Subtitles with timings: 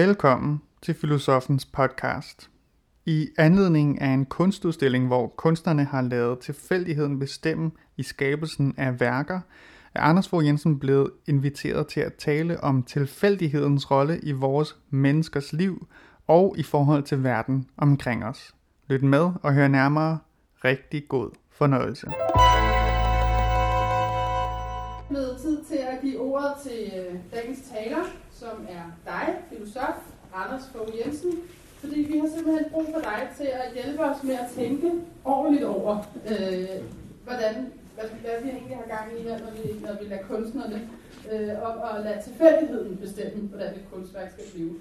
[0.00, 2.50] Velkommen til Filosofens podcast.
[3.06, 9.40] I anledning af en kunstudstilling, hvor kunstnerne har lavet tilfældigheden bestemme i skabelsen af værker,
[9.94, 15.52] er Anders Fogh Jensen blevet inviteret til at tale om tilfældighedens rolle i vores menneskers
[15.52, 15.86] liv
[16.26, 18.54] og i forhold til verden omkring os.
[18.88, 20.18] Lyt med og hør nærmere.
[20.64, 22.06] Rigtig god fornøjelse
[25.10, 29.98] blevet tid til at give ordet til øh, dagens taler, som er dig, filosof
[30.34, 31.32] Anders Fogh Jensen,
[31.80, 34.90] fordi vi har simpelthen brug for dig til at hjælpe os med at tænke
[35.24, 35.92] ordentligt over,
[36.30, 36.68] øh,
[37.24, 37.54] hvordan,
[37.94, 40.88] hvad, hvad vi egentlig har gang i her, når vi, når vi lader kunstnerne
[41.32, 44.74] øh, op og lader tilfældigheden bestemme, hvordan et kunstværk skal blive.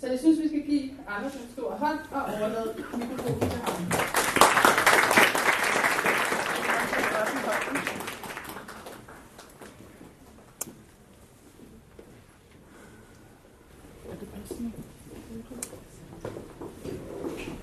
[0.00, 4.33] Så jeg synes, vi skal give Anders en stor hånd og overlade mikrofonen til ham.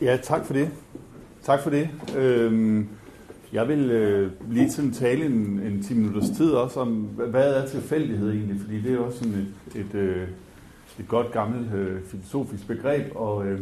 [0.02, 0.70] Ja, tak for det.
[1.44, 1.90] Tak for det.
[2.18, 2.88] Øhm,
[3.54, 6.90] jeg vil øh, lige sådan tale en, en 10 minutters tid også om,
[7.30, 10.28] hvad er tilfældighed egentlig, fordi det er også sådan et, et, øh,
[11.00, 13.62] et godt gammelt øh, filosofisk begreb, og øh,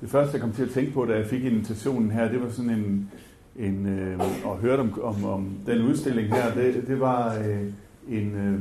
[0.00, 2.50] det første, jeg kom til at tænke på, da jeg fik invitationen her, det var
[2.50, 3.10] sådan en,
[3.56, 7.62] en øh, og hørte om, om, om den udstilling her, det, det var øh,
[8.08, 8.60] en, øh,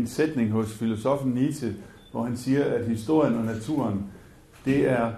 [0.00, 1.74] en sætning hos filosofen Nietzsche,
[2.12, 4.04] hvor han siger, at historien og naturen,
[4.64, 5.12] det er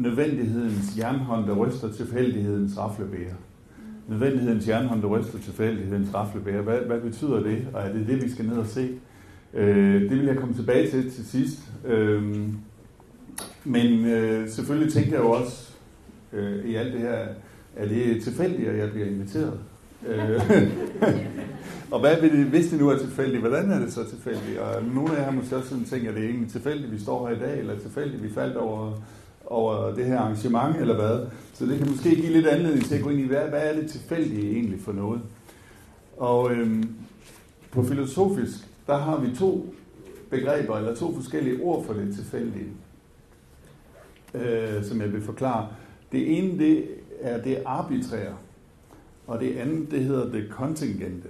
[0.00, 3.34] nødvendighedens jernhånd, der ryster tilfældighedens raflebæger.
[4.08, 6.62] Nødvendighedens jernhånd, der ryster tilfældighedens raflebæger.
[6.62, 7.66] Hvad, hvad betyder det?
[7.72, 8.88] Og er det det, vi skal ned og se?
[9.54, 11.72] Øh, det vil jeg komme tilbage til til sidst.
[11.86, 12.22] Øh,
[13.64, 15.72] men øh, selvfølgelig tænker jeg jo også
[16.32, 17.26] øh, i alt det her,
[17.76, 19.58] er det tilfældigt, at jeg bliver inviteret?
[20.08, 20.40] Øh,
[21.92, 24.58] og hvad vil det, hvis det nu er tilfældigt, hvordan er det så tilfældigt?
[24.58, 26.98] Og nogle af jer har måske også sådan tænkt, at det er egentlig tilfældigt, vi
[26.98, 28.92] står her i dag, eller tilfældigt, vi faldt over
[29.50, 31.26] over det her arrangement, eller hvad.
[31.54, 33.80] Så det kan måske give lidt anledning til at gå ind i, hvad, hvad er
[33.80, 35.20] det tilfældige egentlig for noget.
[36.16, 36.94] Og øhm,
[37.70, 39.74] på filosofisk, der har vi to
[40.30, 42.68] begreber, eller to forskellige ord for det tilfældige,
[44.34, 45.68] øh, som jeg vil forklare.
[46.12, 46.84] Det ene, det
[47.20, 48.34] er det arbitrære,
[49.26, 51.28] og det andet, det hedder det kontingente.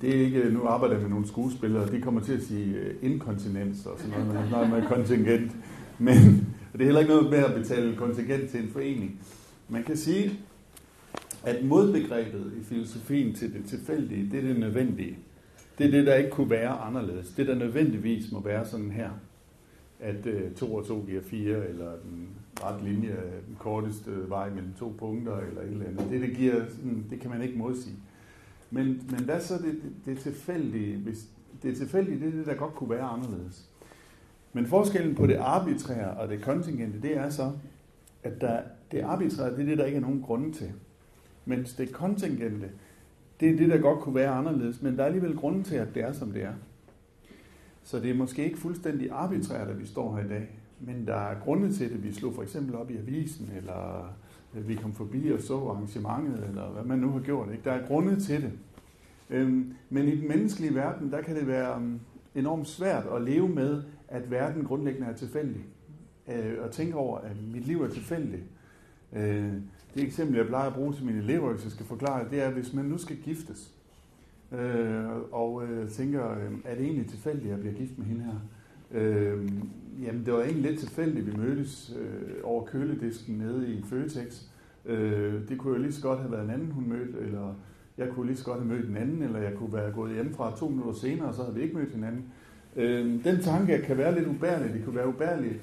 [0.00, 2.94] Det er ikke, nu arbejder jeg med nogle skuespillere, de kommer til at sige øh,
[3.02, 5.52] inkontinens og sådan noget, når man snakker med kontingent.
[5.98, 9.20] Men og det er heller ikke noget med at betale kontingent til en forening.
[9.68, 10.40] Man kan sige,
[11.44, 15.18] at modbegrebet i filosofien til det tilfældige, det er det nødvendige.
[15.78, 17.28] Det er det, der ikke kunne være anderledes.
[17.28, 19.10] Det, der nødvendigvis må være sådan her.
[20.00, 22.28] At øh, 2 og 2 giver 4, eller den
[22.62, 26.10] ret linje er den korteste vej mellem to punkter, eller et eller andet.
[26.10, 27.96] Det, det, giver, sådan, det kan man ikke modsige.
[28.70, 30.96] Men, men hvad så det, det, det tilfældige?
[30.96, 31.28] Hvis
[31.62, 33.70] det tilfældige, det er det, der godt kunne være anderledes.
[34.54, 37.52] Men forskellen på det arbitrære og det kontingente, det er så,
[38.22, 38.60] at der,
[38.92, 40.72] det arbitrære, det er det, der ikke er nogen grunde til.
[41.44, 42.70] Mens det kontingente,
[43.40, 45.88] det er det, der godt kunne være anderledes, men der er alligevel grunde til, at
[45.94, 46.52] det er, som det er.
[47.82, 50.48] Så det er måske ikke fuldstændig arbitrært, at vi står her i dag,
[50.80, 52.04] men der er grunde til det.
[52.04, 54.14] Vi slog for eksempel op i avisen, eller
[54.54, 57.48] øh, vi kom forbi og så arrangementet, eller hvad man nu har gjort.
[57.52, 57.64] Ikke?
[57.64, 58.52] Der er grunde til det.
[59.30, 62.00] Øhm, men i den menneskelige verden, der kan det være øhm,
[62.34, 63.82] enormt svært at leve med,
[64.14, 65.64] at verden grundlæggende er tilfældig.
[66.28, 68.42] Øh, og tænke over, at mit liv er tilfældigt.
[69.12, 69.52] Øh,
[69.94, 72.50] det eksempel, jeg plejer at bruge til mine elever, hvis jeg skal forklare det, er,
[72.50, 73.74] hvis man nu skal giftes,
[74.52, 78.24] øh, og øh, tænker, øh, er det egentlig tilfældigt, at jeg bliver gift med hende
[78.24, 78.40] her?
[78.90, 79.48] Øh,
[80.02, 84.42] jamen, det var egentlig lidt tilfældigt, vi mødtes øh, over køledisken nede i Føtex.
[84.86, 87.54] Øh, det kunne jo lige så godt have været en anden, hun mødte, eller
[87.98, 90.34] jeg kunne lige så godt have mødt en anden, eller jeg kunne være gået hjem
[90.34, 92.24] fra to minutter senere, og så havde vi ikke mødt hinanden.
[92.76, 94.74] Øh, den tanke kan være lidt ubærlig.
[94.74, 95.62] Det kunne være ubærligt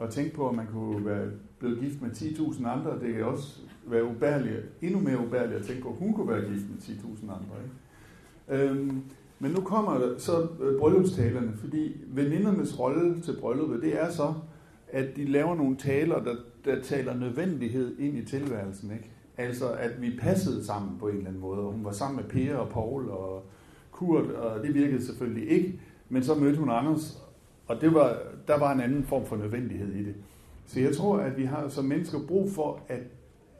[0.00, 1.28] at tænke på, at man kunne være
[1.58, 3.00] blevet gift med 10.000 andre.
[3.00, 6.40] Det kan også være ubærligt, endnu mere ubærligt at tænke på, at hun kunne være
[6.40, 7.56] gift med 10.000 andre.
[7.64, 8.64] Ikke?
[8.64, 9.02] Øhm,
[9.38, 14.34] men nu kommer så øh, bryllupstalerne, fordi venindernes rolle til brylluppet, det er så,
[14.88, 16.34] at de laver nogle taler, der,
[16.64, 18.90] der taler nødvendighed ind i tilværelsen.
[18.90, 19.10] Ikke?
[19.36, 22.24] Altså, at vi passede sammen på en eller anden måde, og hun var sammen med
[22.24, 23.46] Per og Paul og
[23.92, 25.80] Kurt, og det virkede selvfølgelig ikke.
[26.08, 27.22] Men så mødte hun Anders,
[27.66, 28.18] og det var,
[28.48, 30.14] der var en anden form for nødvendighed i det.
[30.66, 33.00] Så jeg tror, at vi har som mennesker brug for at,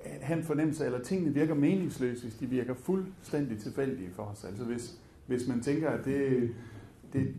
[0.05, 4.45] at han fornemmelse eller tingene virker meningsløse, hvis de virker fuldstændig tilfældige for os.
[4.45, 6.51] Altså hvis, hvis man tænker, at det,
[7.13, 7.35] det,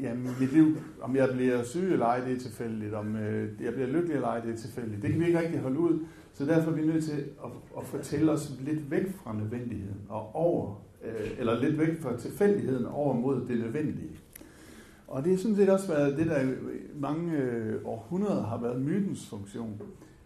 [0.00, 2.94] jamen, mit liv, om jeg bliver syg eller ej, det er tilfældigt.
[2.94, 5.02] Om øh, jeg bliver lykkelig eller ej, det er tilfældigt.
[5.02, 6.04] Det kan vi ikke rigtig holde ud.
[6.34, 10.34] Så derfor er vi nødt til at, at fortælle os lidt væk fra nødvendigheden og
[10.34, 14.10] over, øh, eller lidt væk fra tilfældigheden over mod det nødvendige.
[15.12, 16.54] Og det er sådan set også været det, der i
[16.94, 19.80] mange øh, århundreder har været mytens funktion.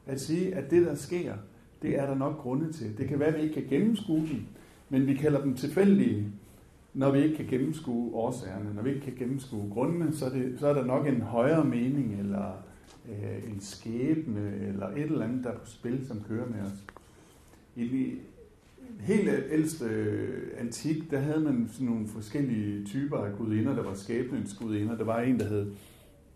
[0.06, 1.34] At sige, at det, der sker,
[1.82, 2.98] det er der nok grunde til.
[2.98, 4.42] Det kan være, at vi ikke kan gennemskue dem,
[4.88, 6.28] men vi kalder dem tilfældige,
[6.94, 8.74] når vi ikke kan gennemskue årsagerne.
[8.74, 11.64] Når vi ikke kan gennemskue grundene, så er, det, så er der nok en højere
[11.64, 12.52] mening, eller
[13.08, 16.84] øh, en skæbne, eller et eller andet, der er på spil, som kører med os.
[17.76, 18.18] I
[19.00, 23.74] helt ældste øh, antik, der havde man sådan nogle forskellige typer af gudinder.
[23.74, 24.96] Der var skæbnens gudinder.
[24.96, 25.72] Der var en, der hed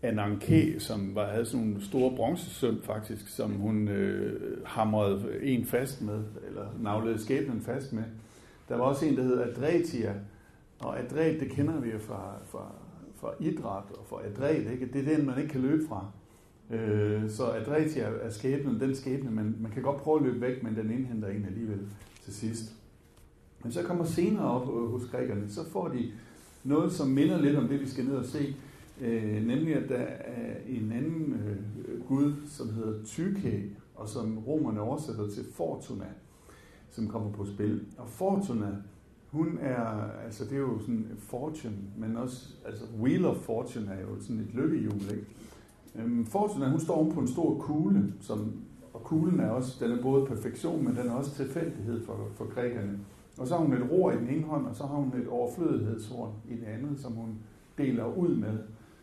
[0.01, 6.01] Ananke, som var, havde sådan nogle store bronzesøm faktisk, som hun øh, hamrede en fast
[6.01, 8.03] med, eller navlede skæbnen fast med.
[8.69, 10.13] Der var også en, der hed Adretia,
[10.79, 12.71] og adret, det kender vi jo fra, fra,
[13.15, 14.89] fra idræt og fra adret, ikke?
[14.93, 16.05] det er den, man ikke kan løbe fra.
[16.71, 20.63] Øh, så adretia er skæbnen, den skæbne, man, man kan godt prøve at løbe væk,
[20.63, 21.79] men den indhenter en alligevel
[22.23, 22.75] til sidst.
[23.63, 26.11] Men så kommer senere op øh, hos grækerne, så får de
[26.63, 28.55] noget, som minder lidt om det, vi skal ned og se,
[29.01, 33.63] øh, nemlig at der er en anden øh, gud, som hedder Tyche,
[33.95, 36.07] og som romerne oversætter til Fortuna,
[36.89, 37.85] som kommer på spil.
[37.97, 38.77] Og Fortuna,
[39.31, 44.01] hun er, altså det er jo sådan fortune, men også, altså Wheel of Fortune er
[44.01, 45.25] jo sådan et lykkehjul, ikke?
[45.95, 48.53] Øhm, Fortuna, hun står oven på en stor kugle, som,
[48.93, 52.53] og kuglen er også, den er både perfektion, men den er også tilfældighed for, for
[52.53, 52.99] grækerne.
[53.37, 55.27] Og så har hun et ror i den ene hånd, og så har hun et
[55.27, 57.35] overflødighedshorn i den anden, som hun
[57.77, 58.57] deler ud med.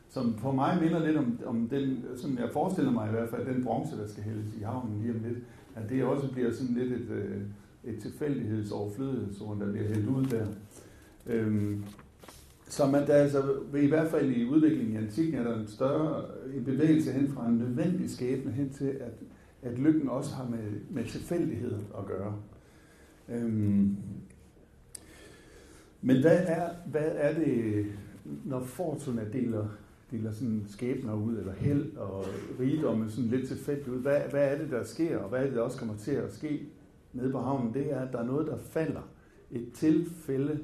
[0.09, 3.55] Som for mig minder lidt om, om den, sådan jeg forestiller mig i hvert fald,
[3.55, 5.39] den bronze, der skal hældes i havnen lige om lidt,
[5.75, 7.41] at det også bliver sådan lidt et, øh,
[7.85, 10.47] et tilfældighedsoverflødighedshorn, der bliver hældt ud der.
[11.27, 11.85] Øhm,
[12.69, 13.43] så man, der altså,
[13.77, 16.25] i hvert fald i udviklingen i antikken, er der en større
[16.57, 19.13] en bevægelse hen fra en nødvendig skæbne hen til, at,
[19.63, 22.35] at lykken også har med, med tilfældighed at gøre.
[23.29, 23.97] Øhm,
[26.03, 27.87] men hvad er, hvad er det,
[28.45, 29.67] når Fortuna deler,
[30.11, 32.25] deler sådan skæbner ud, eller held og
[32.61, 35.55] rigdomme sådan lidt tilfældigt ud, hvad, hvad er det, der sker, og hvad er det,
[35.55, 36.67] der også kommer til at ske
[37.13, 37.75] nede på havnen?
[37.75, 39.03] Det er, at der er noget, der falder.
[39.51, 40.61] Et tilfælde,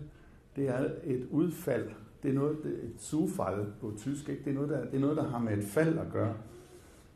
[0.56, 1.88] det er et udfald.
[2.22, 4.28] Det er noget, et zufall på tysk.
[4.28, 4.44] Ikke?
[4.44, 6.34] Det, er noget, der, det er noget, der har med et fald at gøre.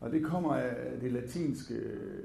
[0.01, 2.23] Og det kommer af det latinske øh,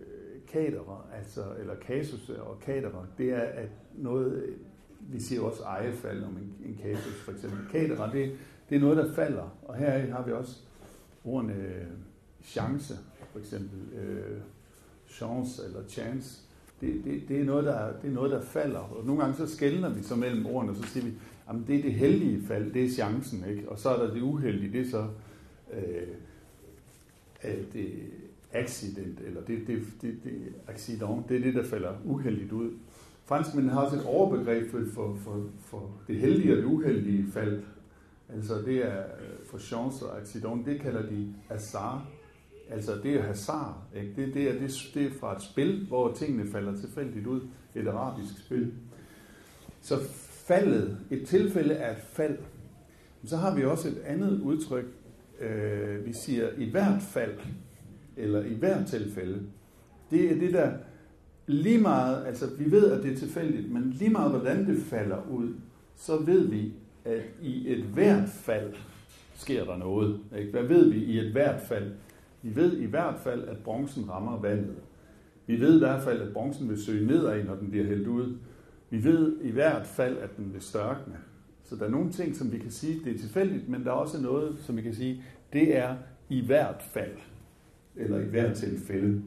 [0.47, 3.05] katerer, altså, eller kasus øh, og katerer.
[3.17, 4.55] Det er at noget, øh,
[4.99, 7.59] vi siger også ejefald om en, en kasus for eksempel.
[7.71, 8.31] Katerer, det,
[8.69, 9.57] det er noget, der falder.
[9.63, 10.59] Og her har vi også
[11.25, 11.87] ordene
[12.43, 12.93] chance,
[13.31, 13.99] for eksempel.
[13.99, 14.37] Øh,
[15.07, 16.43] chance eller chance
[16.83, 18.79] det, det, det, er noget, der, det er noget, der falder.
[18.79, 21.11] Og nogle gange så skældner vi så mellem ordene, og så siger vi,
[21.49, 23.69] at det er det heldige fald, det er chancen, ikke?
[23.69, 25.07] Og så er der det uheldige, det er så
[25.73, 26.07] øh,
[27.73, 27.89] det
[28.53, 32.71] accident, eller det, det, det, det, accident, det er det, der falder uheldigt ud.
[33.25, 37.63] Franskmændene har også et overbegreb for, for, for, for det heldige og det uheldige fald.
[38.33, 42.07] Altså det er øh, for chance og accident, det kalder de azar.
[42.69, 44.13] Altså det er hasard, ikke?
[44.15, 47.41] Det, det, er, det, det er fra et spil, hvor tingene falder tilfældigt ud.
[47.75, 48.73] Et arabisk spil.
[49.81, 49.99] Så
[50.47, 52.37] faldet, et tilfælde er et fald.
[53.25, 54.85] Så har vi også et andet udtryk.
[55.39, 57.33] Øh, vi siger i hvert fald,
[58.17, 59.41] eller i hvert tilfælde.
[60.11, 60.71] Det er det der
[61.47, 65.17] lige meget, altså vi ved, at det er tilfældigt, men lige meget hvordan det falder
[65.31, 65.53] ud,
[65.95, 66.73] så ved vi,
[67.05, 68.73] at i et hvert fald
[69.35, 70.19] sker der noget.
[70.37, 70.51] Ikke?
[70.51, 71.91] Hvad ved vi i et hvert fald?
[72.41, 74.75] Vi ved i hvert fald, at bronzen rammer vandet.
[75.47, 78.37] Vi ved i hvert fald, at bronzen vil søge nedad, når den bliver hældt ud.
[78.89, 81.17] Vi ved i hvert fald, at den vil størkne.
[81.63, 83.95] Så der er nogle ting, som vi kan sige, det er tilfældigt, men der er
[83.95, 85.95] også noget, som vi kan sige, det er
[86.29, 87.17] i hvert fald,
[87.95, 89.21] eller i hvert tilfælde.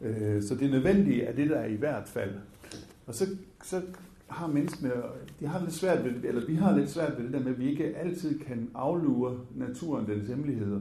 [0.00, 2.34] Øh, så det nødvendige er det, der er i hvert fald.
[3.06, 3.26] Og så,
[3.64, 3.82] så
[4.26, 4.92] har menneskene,
[5.40, 7.58] de har lidt svært ved, eller vi har lidt svært ved det der med, at
[7.58, 10.80] vi ikke altid kan aflure naturen dens hemmeligheder.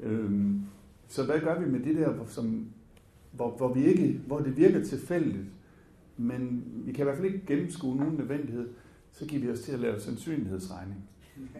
[0.00, 0.62] Øhm,
[1.08, 2.66] så hvad gør vi med det der, som,
[3.32, 5.44] hvor, hvor, vi ikke, hvor det virker tilfældigt,
[6.16, 8.68] men vi kan i hvert fald ikke gennemskue nogen nødvendighed,
[9.18, 11.04] så giver vi os til at lave sandsynlighedsregning.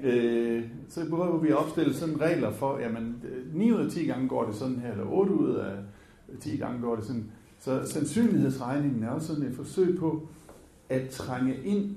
[0.03, 3.25] Øh, så prøver vi at opstille sådan regler for, jamen
[3.55, 5.77] 9 ud af 10 gange går det sådan her, eller 8 ud af
[6.41, 7.31] 10 gange går det sådan.
[7.61, 10.29] Så sandsynlighedsregningen er også sådan et forsøg på
[10.88, 11.97] at trænge ind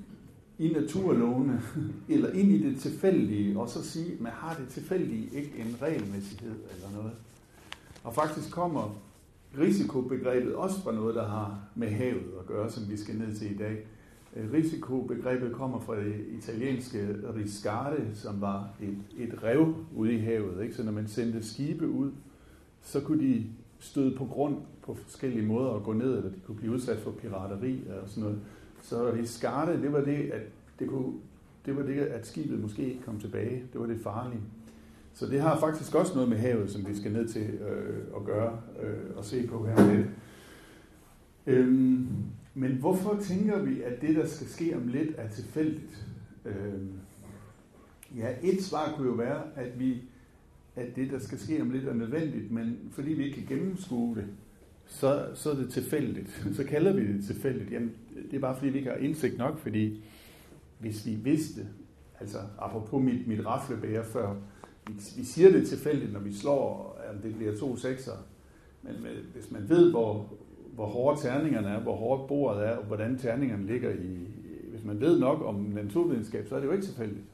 [0.58, 1.62] i naturlovene,
[2.08, 6.54] eller ind i det tilfældige, og så sige, man har det tilfældige ikke en regelmæssighed
[6.74, 7.12] eller noget.
[8.04, 9.02] Og faktisk kommer
[9.58, 13.54] risikobegrebet også fra noget, der har med havet at gøre, som vi skal ned til
[13.54, 13.86] i dag.
[14.36, 20.62] Øh, risikobegrebet kommer fra det italienske riscare, som var et, et rev ude i havet.
[20.62, 20.74] Ikke?
[20.74, 22.10] Så når man sendte skibe ud,
[22.80, 23.46] så kunne de
[23.78, 27.10] støde på grund på forskellige måder og gå ned, eller de kunne blive udsat for
[27.10, 28.40] pirateri og sådan noget.
[28.80, 30.42] Så riscare, det var det, at
[30.78, 31.12] det kunne
[31.66, 33.62] det var det, at skibet måske ikke kom tilbage.
[33.72, 34.40] Det var det farlige.
[35.14, 38.24] Så det har faktisk også noget med havet, som vi skal ned til øh, at
[38.24, 40.04] gøre øh, og se på her med.
[41.46, 42.08] Øhm,
[42.54, 46.06] men hvorfor tænker vi, at det, der skal ske om lidt, er tilfældigt?
[46.44, 46.80] Øh,
[48.16, 50.02] ja, et svar kunne jo være, at vi
[50.76, 54.16] at det, der skal ske om lidt, er nødvendigt, men fordi vi ikke kan gennemskue
[54.16, 54.26] det,
[54.86, 56.44] så, så er det tilfældigt.
[56.56, 57.72] Så kalder vi det tilfældigt.
[57.72, 57.92] Jamen,
[58.30, 60.02] det er bare fordi, vi ikke har indsigt nok, fordi
[60.78, 61.66] hvis vi vidste,
[62.20, 64.34] altså apropos mit, mit raflebære før,
[64.86, 68.26] vi, vi siger det tilfældigt, når vi slår, at det bliver to sekser,
[68.82, 68.94] men
[69.34, 70.32] hvis man ved, hvor,
[70.74, 74.28] hvor hårde terningerne er, hvor hårdt bordet er, og hvordan terningerne ligger i,
[74.70, 77.24] hvis man ved nok om naturvidenskab, så er det jo ikke tilfældigt,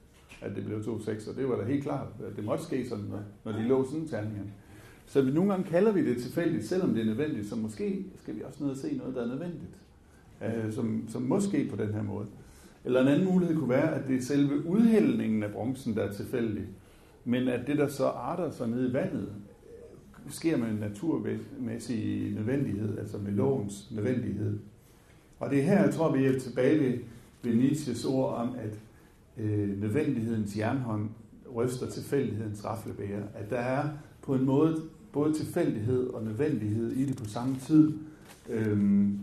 [0.43, 3.05] at det blev 2-6, og Det var da helt klart, at det måtte ske sådan,
[3.45, 4.51] når de lå sådan terningerne.
[5.07, 8.37] Så vi nogle gange kalder vi det tilfældigt, selvom det er nødvendigt, så måske skal
[8.37, 9.79] vi også ned og se noget, der er nødvendigt,
[10.45, 12.27] øh, som, som måske på den her måde.
[12.85, 16.13] Eller en anden mulighed kunne være, at det er selve udhældningen af bronzen, der er
[16.13, 16.65] tilfældig,
[17.25, 19.29] men at det, der så arter sig nede i vandet,
[20.31, 24.59] sker med en naturmæssig nødvendighed, altså med lovens nødvendighed.
[25.39, 26.99] Og det er her, jeg tror, vi er tilbage ved,
[27.43, 28.79] ved Nietzsches ord om, at
[29.45, 31.09] øh, nødvendighedens jernhånd
[31.55, 33.23] ryster tilfældighedens raflebæger.
[33.35, 33.89] At der er
[34.23, 34.83] på en måde
[35.13, 37.93] både tilfældighed og nødvendighed i det på samme tid.
[38.49, 39.19] Øhm,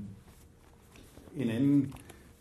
[1.37, 1.93] en anden,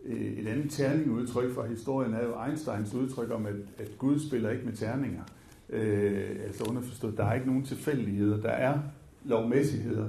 [0.04, 4.50] øh, et andet terningudtryk fra historien er jo Einsteins udtryk om, at, at Gud spiller
[4.50, 5.22] ikke med terninger.
[5.70, 8.78] Øh, altså underforstået, der er ikke nogen tilfældigheder, der er
[9.24, 10.08] lovmæssigheder.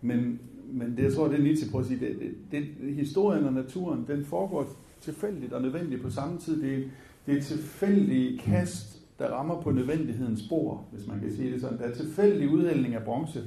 [0.00, 0.40] Men,
[0.72, 2.18] men det, jeg tror, det er Nietzsche prøver at sige, det,
[2.50, 4.66] det, det, historien og naturen, den foregår
[5.00, 6.62] tilfældigt og nødvendigt på samme tid.
[6.62, 6.90] Det,
[7.26, 11.78] det er tilfældige kast der rammer på nødvendighedens spor, hvis man kan sige det sådan.
[11.78, 13.42] Der er tilfældig udhældning af bronze,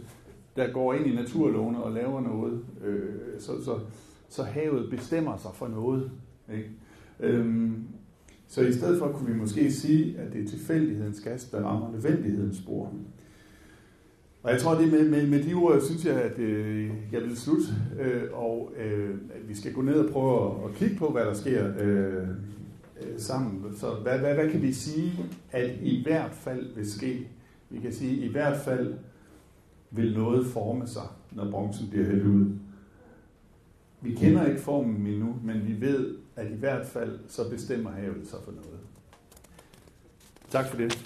[0.56, 2.66] der går ind i naturlovene og laver noget.
[2.84, 3.80] Øh, så, så,
[4.30, 6.12] så havet bestemmer sig for noget.
[6.54, 6.70] Ikke?
[7.20, 7.88] Øhm,
[8.48, 11.92] så i stedet for kunne vi måske sige, at det er tilfældighedens gas, der rammer
[11.92, 12.94] nødvendighedens spor.
[14.44, 17.38] Og jeg tror, det med, med, med de ord, synes jeg, at øh, jeg vil
[17.38, 17.66] slutte,
[18.02, 21.26] øh, og øh, at vi skal gå ned og prøve at, at kigge på, hvad
[21.26, 22.28] der sker øh,
[23.02, 23.64] øh, sammen.
[23.76, 25.12] Så hvad, hvad, hvad kan vi sige,
[25.52, 27.28] at i hvert fald vil ske?
[27.70, 28.94] Vi kan sige, at i hvert fald
[29.92, 32.46] vil noget forme sig, når bronzen bliver hældt ud.
[34.02, 38.28] Vi kender ikke formen endnu, men vi ved, at i hvert fald så bestemmer havet
[38.28, 38.80] sig for noget.
[40.50, 41.06] Tak for det.